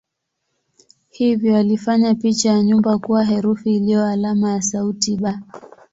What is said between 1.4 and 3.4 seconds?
walifanya picha ya nyumba kuwa